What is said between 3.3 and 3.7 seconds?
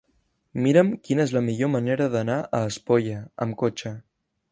amb